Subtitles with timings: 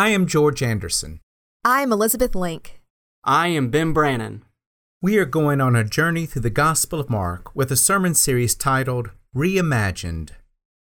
[0.00, 1.20] I am George Anderson.
[1.62, 2.80] I'm Elizabeth Link.
[3.22, 4.46] I am Ben Brannon.
[5.02, 8.54] We are going on a journey through the Gospel of Mark with a sermon series
[8.54, 10.30] titled Reimagined.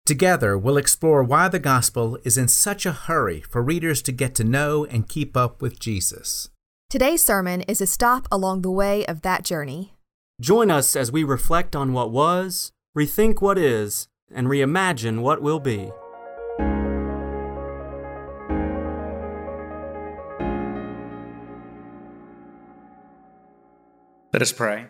[0.07, 4.35] Together, we'll explore why the Gospel is in such a hurry for readers to get
[4.37, 6.49] to know and keep up with Jesus.
[6.89, 9.93] Today's sermon is a stop along the way of that journey.
[10.41, 15.61] Join us as we reflect on what was, rethink what is, and reimagine what will
[15.61, 15.91] be.
[24.33, 24.87] Let us pray.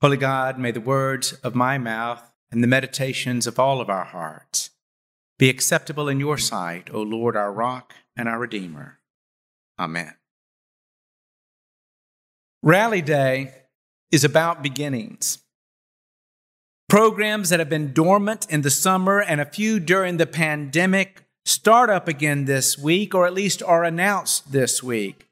[0.00, 2.22] Holy God, may the words of my mouth
[2.52, 4.70] and the meditations of all of our hearts
[5.38, 9.00] be acceptable in your sight, O Lord, our rock and our Redeemer.
[9.78, 10.14] Amen.
[12.62, 13.54] Rally Day
[14.12, 15.38] is about beginnings.
[16.88, 21.90] Programs that have been dormant in the summer and a few during the pandemic start
[21.90, 25.25] up again this week, or at least are announced this week.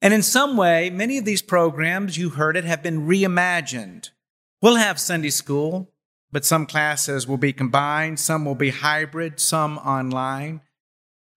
[0.00, 4.10] And in some way, many of these programs, you heard it, have been reimagined.
[4.62, 5.92] We'll have Sunday school,
[6.32, 10.60] but some classes will be combined, some will be hybrid, some online.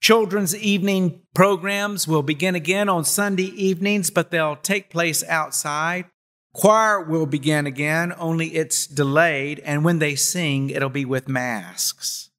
[0.02, 6.06] Children's evening programs will begin again on Sunday evenings, but they'll take place outside.
[6.54, 12.31] Choir will begin again, only it's delayed, and when they sing, it'll be with masks.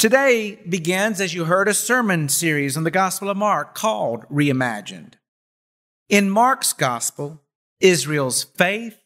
[0.00, 5.16] Today begins, as you heard, a sermon series on the Gospel of Mark called Reimagined.
[6.08, 7.42] In Mark's Gospel,
[7.80, 8.96] Israel's faith,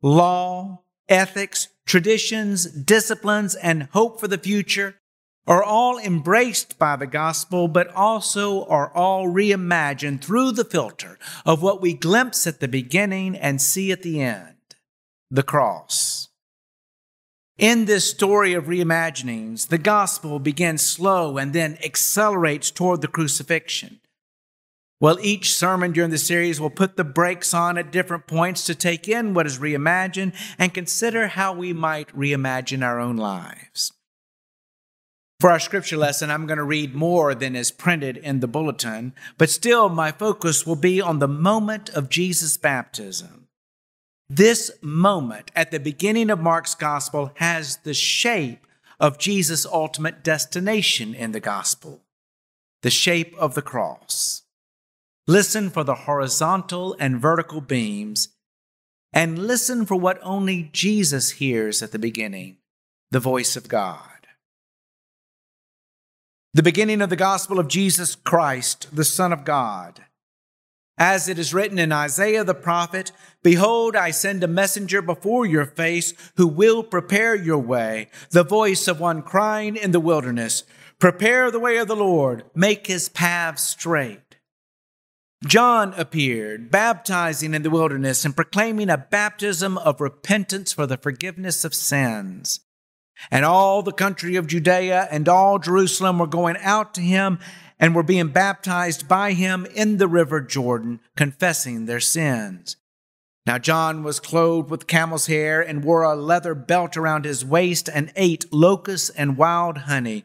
[0.00, 4.94] law, ethics, traditions, disciplines, and hope for the future
[5.46, 11.60] are all embraced by the gospel, but also are all reimagined through the filter of
[11.60, 14.56] what we glimpse at the beginning and see at the end
[15.30, 16.27] the cross.
[17.58, 23.98] In this story of reimaginings, the gospel begins slow and then accelerates toward the crucifixion.
[25.00, 28.76] Well, each sermon during the series will put the brakes on at different points to
[28.76, 33.92] take in what is reimagined and consider how we might reimagine our own lives.
[35.40, 39.14] For our scripture lesson, I'm going to read more than is printed in the bulletin,
[39.36, 43.37] but still my focus will be on the moment of Jesus' baptism.
[44.30, 48.66] This moment at the beginning of Mark's gospel has the shape
[49.00, 52.02] of Jesus' ultimate destination in the gospel
[52.82, 54.42] the shape of the cross.
[55.26, 58.28] Listen for the horizontal and vertical beams,
[59.12, 62.58] and listen for what only Jesus hears at the beginning
[63.10, 64.00] the voice of God.
[66.54, 70.04] The beginning of the gospel of Jesus Christ, the Son of God.
[70.98, 75.64] As it is written in Isaiah the prophet, Behold, I send a messenger before your
[75.64, 80.64] face who will prepare your way, the voice of one crying in the wilderness,
[80.98, 84.28] Prepare the way of the Lord, make his paths straight.
[85.46, 91.64] John appeared, baptizing in the wilderness and proclaiming a baptism of repentance for the forgiveness
[91.64, 92.58] of sins.
[93.30, 97.38] And all the country of Judea and all Jerusalem were going out to him
[97.78, 102.76] and were being baptized by him in the river Jordan, confessing their sins.
[103.46, 107.88] Now, John was clothed with camel's hair and wore a leather belt around his waist
[107.88, 110.24] and ate locusts and wild honey.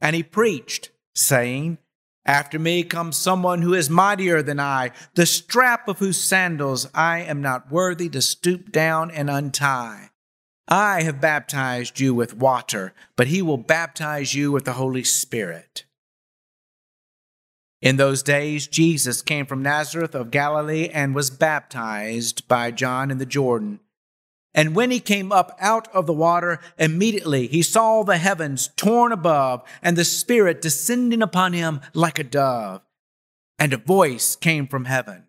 [0.00, 1.78] And he preached, saying,
[2.26, 7.20] After me comes someone who is mightier than I, the strap of whose sandals I
[7.20, 10.10] am not worthy to stoop down and untie.
[10.68, 15.84] I have baptized you with water, but he will baptize you with the Holy Spirit.
[17.82, 23.18] In those days, Jesus came from Nazareth of Galilee and was baptized by John in
[23.18, 23.80] the Jordan.
[24.52, 29.12] And when he came up out of the water, immediately he saw the heavens torn
[29.12, 32.82] above and the Spirit descending upon him like a dove.
[33.58, 35.26] And a voice came from heaven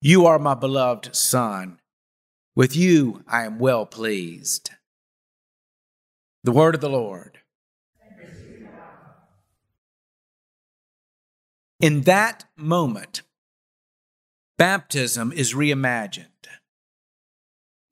[0.00, 1.80] You are my beloved Son.
[2.54, 4.70] With you I am well pleased.
[6.44, 7.38] The word of the Lord.
[11.80, 13.22] In that moment,
[14.58, 16.28] baptism is reimagined.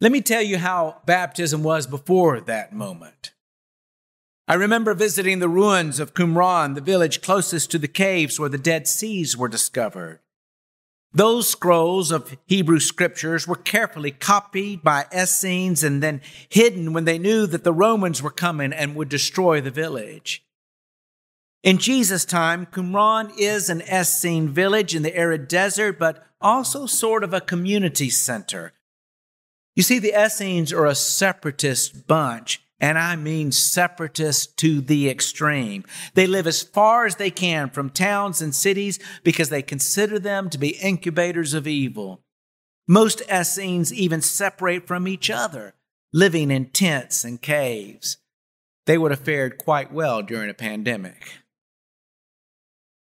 [0.00, 3.32] Let me tell you how baptism was before that moment.
[4.48, 8.58] I remember visiting the ruins of Qumran, the village closest to the caves where the
[8.58, 10.18] Dead Seas were discovered.
[11.14, 17.18] Those scrolls of Hebrew scriptures were carefully copied by Essenes and then hidden when they
[17.18, 20.44] knew that the Romans were coming and would destroy the village.
[21.62, 27.22] In Jesus' time, Qumran is an Essene village in the arid desert, but also sort
[27.22, 28.72] of a community center.
[29.76, 35.84] You see, the Essenes are a separatist bunch, and I mean separatist to the extreme.
[36.14, 40.50] They live as far as they can from towns and cities because they consider them
[40.50, 42.22] to be incubators of evil.
[42.88, 45.74] Most Essenes even separate from each other,
[46.12, 48.16] living in tents and caves.
[48.86, 51.41] They would have fared quite well during a pandemic.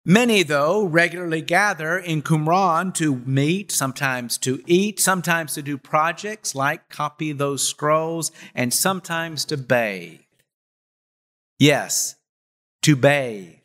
[0.09, 6.55] Many, though, regularly gather in Qumran to meet, sometimes to eat, sometimes to do projects
[6.55, 10.21] like copy those scrolls, and sometimes to bathe.
[11.59, 12.15] Yes,
[12.83, 13.55] to bathe.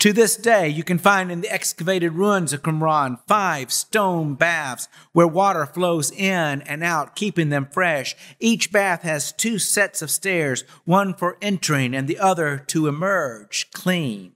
[0.00, 4.88] To this day, you can find in the excavated ruins of Qumran five stone baths
[5.12, 8.16] where water flows in and out, keeping them fresh.
[8.40, 13.70] Each bath has two sets of stairs, one for entering and the other to emerge
[13.70, 14.32] clean.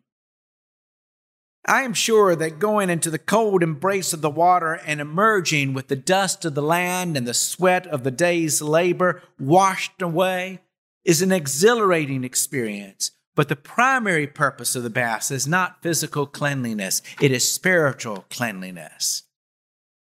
[1.65, 5.87] I am sure that going into the cold embrace of the water and emerging with
[5.87, 10.61] the dust of the land and the sweat of the day's labor washed away
[11.05, 13.13] is an exhilarating experience.
[13.37, 19.23] But the primary purpose of the bath is not physical cleanliness, it is spiritual cleanliness.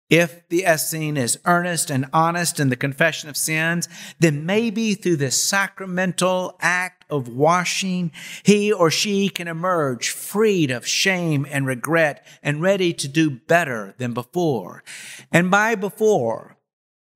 [0.10, 3.88] If the Essene is earnest and honest in the confession of sins,
[4.20, 8.12] then maybe through this sacramental act of washing,
[8.44, 13.94] he or she can emerge freed of shame and regret and ready to do better
[13.98, 14.84] than before.
[15.32, 16.58] And by before,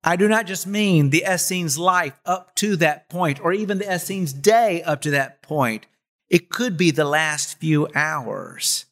[0.04, 3.90] I do not just mean the Essene's life up to that point or even the
[3.90, 5.86] Essene's day up to that point.
[6.30, 8.86] It could be the last few hours.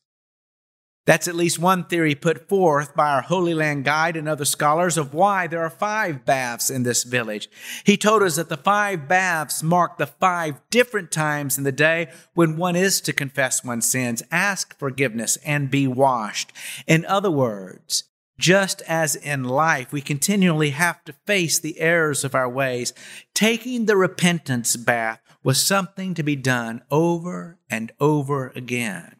[1.06, 4.98] That's at least one theory put forth by our Holy Land Guide and other scholars
[4.98, 7.48] of why there are five baths in this village.
[7.84, 12.08] He told us that the five baths mark the five different times in the day
[12.34, 16.52] when one is to confess one's sins, ask forgiveness, and be washed.
[16.88, 18.04] In other words,
[18.38, 22.92] just as in life, we continually have to face the errors of our ways.
[23.32, 29.16] Taking the repentance bath was something to be done over and over again.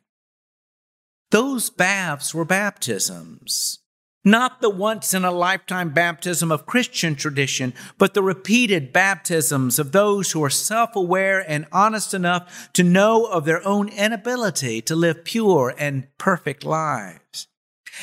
[1.31, 3.81] Those baths were baptisms.
[4.25, 9.93] Not the once in a lifetime baptism of Christian tradition, but the repeated baptisms of
[9.93, 14.97] those who are self aware and honest enough to know of their own inability to
[14.97, 17.47] live pure and perfect lives.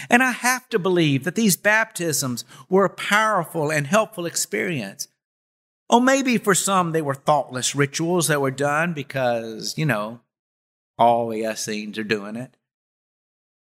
[0.09, 5.09] And I have to believe that these baptisms were a powerful and helpful experience.
[5.89, 10.21] Oh, maybe for some they were thoughtless rituals that were done because, you know,
[10.97, 12.55] all the Essenes are doing it.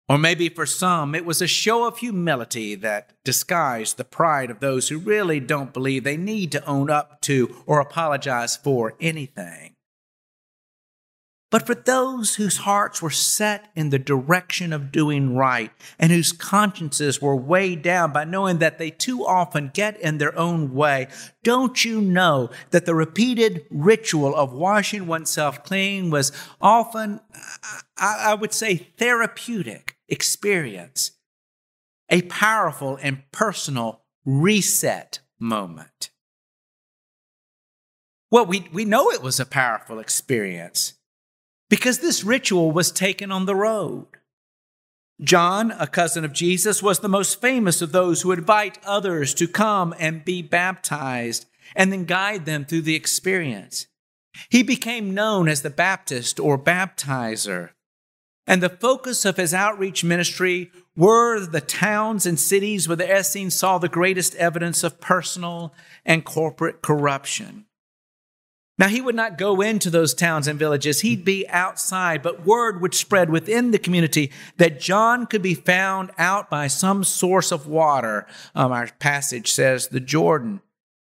[0.08, 4.60] Or maybe for some, it was a show of humility that disguised the pride of
[4.60, 9.74] those who really don't believe they need to own up to or apologize for anything.
[11.50, 16.32] But for those whose hearts were set in the direction of doing right and whose
[16.32, 21.08] consciences were weighed down by knowing that they too often get in their own way,
[21.42, 27.20] don't you know that the repeated ritual of washing oneself clean was often,
[27.96, 31.12] I would say, therapeutic experience?
[32.10, 36.10] A powerful and personal reset moment.
[38.30, 40.94] Well, we, we know it was a powerful experience
[41.70, 44.06] because this ritual was taken on the road.
[45.20, 49.48] John, a cousin of Jesus, was the most famous of those who invite others to
[49.48, 53.86] come and be baptized and then guide them through the experience.
[54.48, 57.70] He became known as the Baptist or baptizer.
[58.48, 63.54] And the focus of his outreach ministry were the towns and cities where the Essenes
[63.54, 65.74] saw the greatest evidence of personal
[66.06, 67.66] and corporate corruption.
[68.78, 71.00] Now, he would not go into those towns and villages.
[71.02, 76.10] He'd be outside, but word would spread within the community that John could be found
[76.16, 78.26] out by some source of water.
[78.54, 80.62] Um, our passage says the Jordan.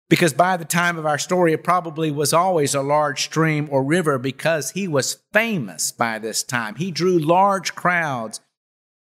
[0.09, 3.83] Because by the time of our story, it probably was always a large stream or
[3.83, 6.75] river because he was famous by this time.
[6.75, 8.41] He drew large crowds.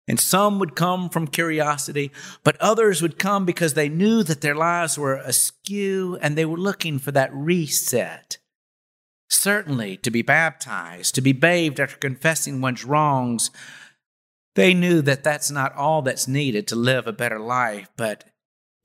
[0.08, 2.10] And some would come from curiosity,
[2.42, 6.56] but others would come because they knew that their lives were askew and they were
[6.56, 8.38] looking for that reset.
[9.28, 13.50] Certainly, to be baptized, to be bathed after confessing one's wrongs,
[14.54, 18.24] they knew that that's not all that's needed to live a better life, but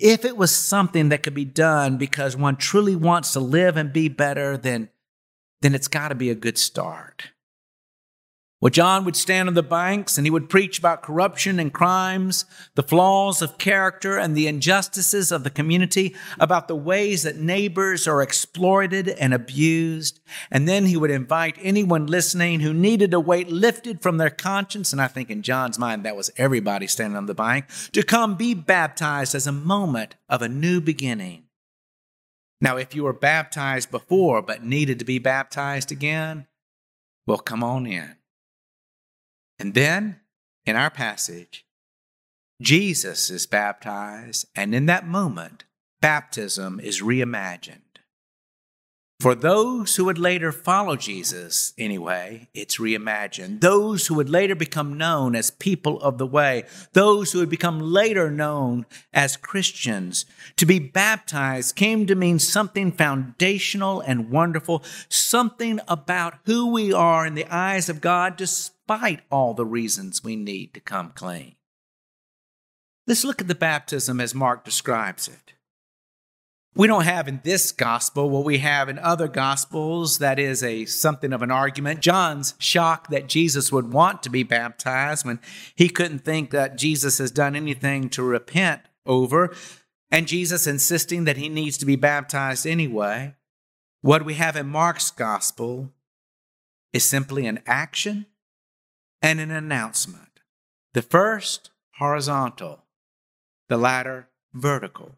[0.04, 3.94] if it was something that could be done because one truly wants to live and
[3.94, 4.90] be better, then,
[5.62, 7.32] then it's got to be a good start.
[8.64, 12.46] Well, John would stand on the banks and he would preach about corruption and crimes,
[12.76, 18.08] the flaws of character and the injustices of the community, about the ways that neighbors
[18.08, 20.22] are exploited and abused.
[20.50, 24.94] And then he would invite anyone listening who needed a weight lifted from their conscience,
[24.94, 28.38] and I think in John's mind that was everybody standing on the bank, to come
[28.38, 31.48] be baptized as a moment of a new beginning.
[32.62, 36.48] Now, if you were baptized before but needed to be baptized again,
[37.28, 38.16] well, come on in.
[39.60, 40.20] And then,
[40.66, 41.66] in our passage,
[42.62, 45.66] Jesus is baptized, and in that moment,
[46.02, 47.80] baptism is reimagined.
[49.24, 53.62] For those who would later follow Jesus, anyway, it's reimagined.
[53.62, 57.80] Those who would later become known as people of the way, those who would become
[57.80, 60.26] later known as Christians,
[60.58, 67.26] to be baptized came to mean something foundational and wonderful, something about who we are
[67.26, 68.73] in the eyes of God, despite
[69.32, 71.56] all the reasons we need to come clean.
[73.08, 75.54] Let's look at the baptism as Mark describes it.
[76.76, 80.86] We don't have in this gospel what we have in other gospels that is a
[80.86, 82.00] something of an argument.
[82.00, 85.40] John's shocked that Jesus would want to be baptized when
[85.76, 89.54] he couldn't think that Jesus has done anything to repent over,
[90.10, 93.36] and Jesus insisting that he needs to be baptized anyway.
[94.02, 95.92] What we have in Mark's gospel
[96.92, 98.26] is simply an action
[99.24, 100.42] and an announcement.
[100.94, 102.84] The first horizontal,
[103.70, 105.16] the latter vertical.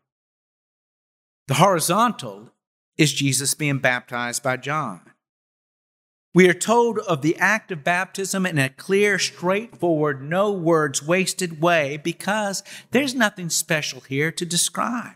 [1.48, 2.52] The horizontal
[2.98, 5.02] is Jesus being baptized by John.
[6.34, 11.62] We are told of the act of baptism in a clear, straightforward, no words wasted
[11.62, 15.16] way because there's nothing special here to describe.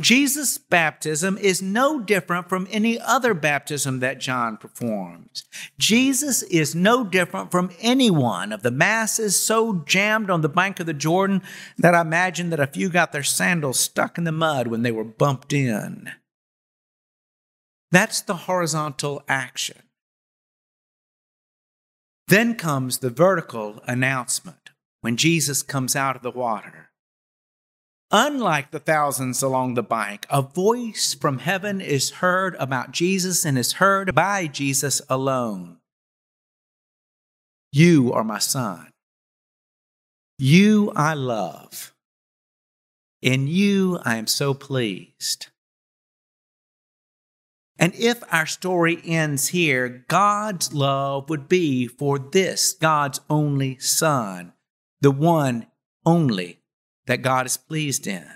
[0.00, 5.44] Jesus' baptism is no different from any other baptism that John performs.
[5.76, 10.78] Jesus is no different from any one of the masses so jammed on the bank
[10.78, 11.42] of the Jordan
[11.78, 14.92] that I imagine that a few got their sandals stuck in the mud when they
[14.92, 16.12] were bumped in.
[17.90, 19.82] That's the horizontal action.
[22.28, 26.90] Then comes the vertical announcement when Jesus comes out of the water.
[28.10, 33.58] Unlike the thousands along the bank, a voice from heaven is heard about Jesus and
[33.58, 35.76] is heard by Jesus alone.
[37.70, 38.88] You are my son.
[40.38, 41.92] You I love.
[43.20, 45.48] In you I am so pleased.
[47.78, 54.54] And if our story ends here, God's love would be for this, God's only Son,
[55.00, 55.66] the one
[56.06, 56.58] only
[57.08, 58.28] that God is pleased in.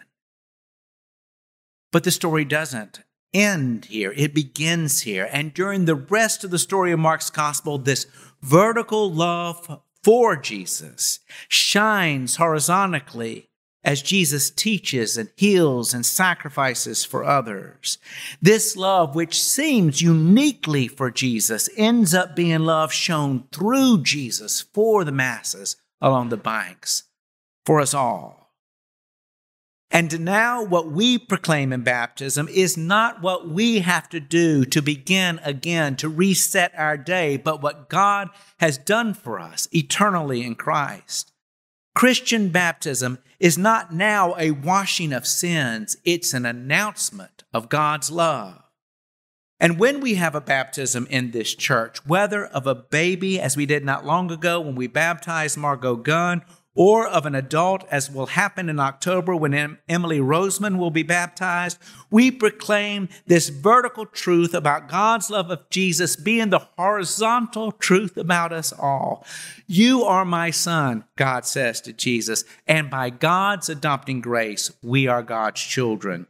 [1.93, 3.03] But the story doesn't
[3.33, 5.29] end here, it begins here.
[5.31, 8.07] And during the rest of the story of Mark's gospel, this
[8.43, 13.51] vertical love for Jesus shines horizontally
[13.85, 17.99] as Jesus teaches and heals and sacrifices for others.
[18.41, 25.05] This love, which seems uniquely for Jesus, ends up being love shown through Jesus for
[25.05, 27.05] the masses along the banks,
[27.67, 28.42] for us all.
[29.95, 34.81] And now, what we proclaim in baptism is not what we have to do to
[34.81, 40.55] begin again, to reset our day, but what God has done for us eternally in
[40.55, 41.31] Christ.
[41.95, 48.63] Christian baptism is not now a washing of sins, it's an announcement of God's love.
[49.61, 53.67] And when we have a baptism in this church, whether of a baby, as we
[53.67, 56.43] did not long ago when we baptized Margot Gunn,
[56.75, 61.03] or of an adult, as will happen in October when em- Emily Roseman will be
[61.03, 61.79] baptized,
[62.11, 68.53] we proclaim this vertical truth about God's love of Jesus being the horizontal truth about
[68.53, 69.25] us all.
[69.67, 75.23] You are my son, God says to Jesus, and by God's adopting grace, we are
[75.23, 76.27] God's children.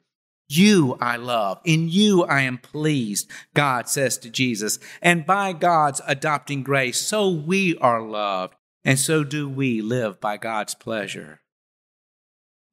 [0.49, 1.61] You I love.
[1.65, 4.79] In you I am pleased, God says to Jesus.
[5.01, 10.37] And by God's adopting grace, so we are loved and so do we live by
[10.37, 11.41] God's pleasure.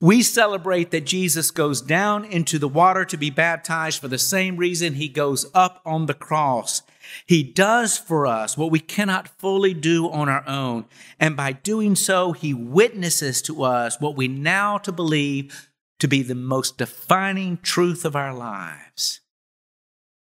[0.02, 4.56] We celebrate that Jesus goes down into the water to be baptized for the same
[4.56, 6.84] reason he goes up on the cross.
[7.26, 10.86] He does for us what we cannot fully do on our own.
[11.20, 16.22] And by doing so, he witnesses to us what we now to believe to be
[16.22, 19.20] the most defining truth of our lives.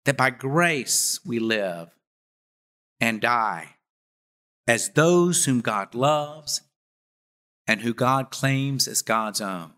[0.04, 1.88] That by grace we live
[3.00, 3.75] and die
[4.66, 6.62] as those whom God loves
[7.66, 9.72] and who God claims as God's own.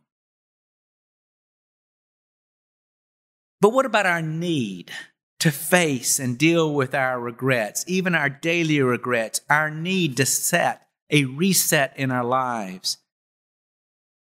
[3.61, 4.93] But what about our need
[5.41, 10.87] to face and deal with our regrets, even our daily regrets, our need to set
[11.11, 12.99] a reset in our lives?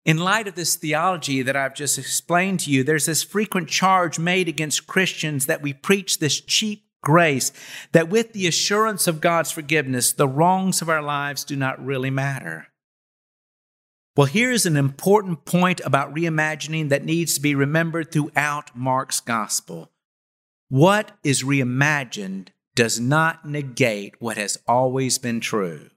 [0.04, 4.18] In light of this theology that I've just explained to you, there's this frequent charge
[4.18, 7.52] made against Christians that we preach this cheap grace
[7.92, 12.10] that with the assurance of God's forgiveness, the wrongs of our lives do not really
[12.10, 12.68] matter.
[14.16, 19.90] Well, here's an important point about reimagining that needs to be remembered throughout Mark's gospel.
[20.68, 25.90] What is reimagined does not negate what has always been true.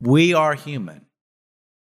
[0.00, 1.06] We are human,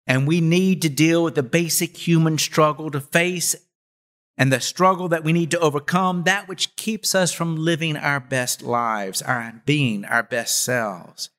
[0.06, 3.54] and we need to deal with the basic human struggle to face
[4.38, 8.20] and the struggle that we need to overcome, that which keeps us from living our
[8.20, 11.30] best lives, our being our best selves.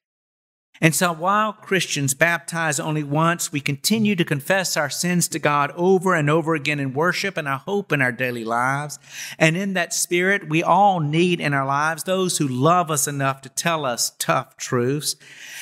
[0.81, 5.71] And so while Christians baptize only once, we continue to confess our sins to God
[5.75, 8.97] over and over again in worship and I hope in our daily lives.
[9.37, 13.41] And in that spirit, we all need in our lives those who love us enough
[13.41, 15.15] to tell us tough truths.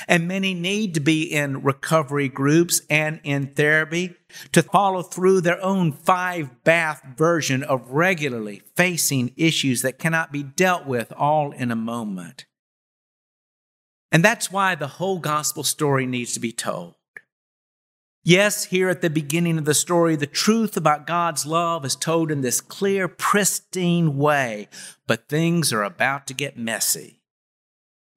[0.07, 4.15] And many need to be in recovery groups and in therapy
[4.53, 10.41] to follow through their own five bath version of regularly facing issues that cannot be
[10.41, 12.45] dealt with all in a moment.
[14.11, 16.95] And that's why the whole gospel story needs to be told.
[18.23, 22.29] Yes, here at the beginning of the story, the truth about God's love is told
[22.29, 24.69] in this clear, pristine way,
[25.07, 27.20] but things are about to get messy.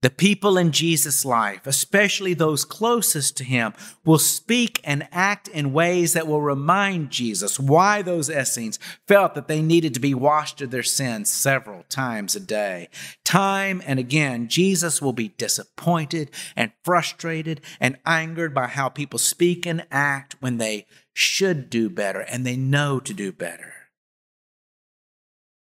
[0.05, 3.73] The people in Jesus' life, especially those closest to him,
[4.05, 9.49] will speak and act in ways that will remind Jesus why those Essenes felt that
[9.49, 12.91] they needed to be washed of their sins several times a day.
[13.25, 19.65] Time and again, Jesus will be disappointed and frustrated and angered by how people speak
[19.65, 23.74] and act when they should do better and they know to do better.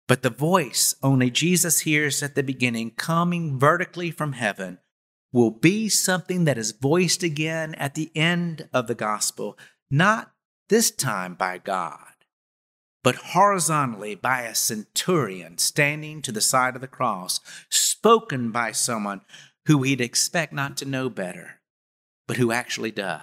[0.08, 4.78] But the voice only Jesus hears at the beginning, coming vertically from heaven,
[5.32, 9.58] will be something that is voiced again at the end of the gospel,
[9.90, 10.32] not
[10.68, 11.98] this time by God,
[13.02, 19.20] but horizontally by a centurion standing to the side of the cross, spoken by someone
[19.66, 21.60] who we'd expect not to know better,
[22.28, 23.22] but who actually does.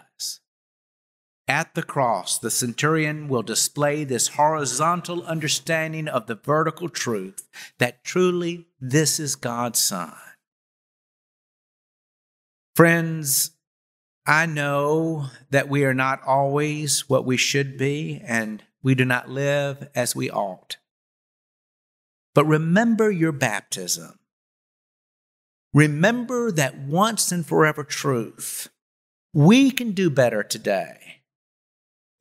[1.53, 8.03] At the cross, the centurion will display this horizontal understanding of the vertical truth that
[8.03, 10.15] truly this is God's Son.
[12.75, 13.51] Friends,
[14.25, 19.29] I know that we are not always what we should be, and we do not
[19.29, 20.77] live as we ought.
[22.33, 24.17] But remember your baptism.
[25.71, 28.69] Remember that once and forever truth.
[29.35, 31.19] We can do better today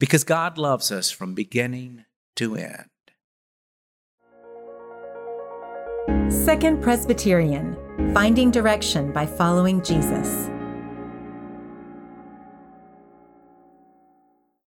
[0.03, 2.91] because God loves us from beginning to end.
[6.29, 7.77] Second Presbyterian
[8.13, 10.51] Finding Direction by Following Jesus.